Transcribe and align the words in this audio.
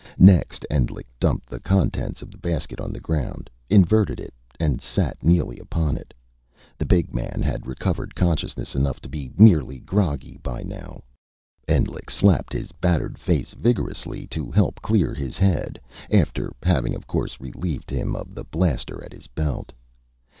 Next, 0.17 0.65
Endlich 0.67 1.05
dumped 1.19 1.47
the 1.47 1.59
contents 1.59 2.23
of 2.23 2.31
the 2.31 2.37
basket 2.39 2.79
on 2.79 2.91
the 2.91 2.99
ground, 2.99 3.51
inverted 3.69 4.19
it, 4.19 4.33
and 4.59 4.81
sat 4.81 5.21
Neely 5.23 5.59
upon 5.59 5.95
it. 5.95 6.11
The 6.79 6.87
big 6.87 7.13
man 7.13 7.43
had 7.43 7.67
recovered 7.67 8.15
consciousness 8.15 8.73
enough 8.73 8.99
to 9.01 9.07
be 9.09 9.29
merely 9.37 9.77
groggy 9.79 10.39
by 10.41 10.63
now. 10.63 11.03
Endlich 11.67 12.09
slapped 12.09 12.51
his 12.51 12.71
battered 12.71 13.19
face 13.19 13.51
vigorously, 13.51 14.25
to 14.29 14.49
help 14.49 14.81
clear 14.81 15.13
his 15.13 15.37
head 15.37 15.79
after 16.11 16.51
having, 16.63 16.95
of 16.95 17.05
course, 17.05 17.39
relieved 17.39 17.91
him 17.91 18.15
of 18.15 18.33
the 18.33 18.43
blaster 18.45 19.03
at 19.03 19.13
his 19.13 19.27
belt. 19.27 19.71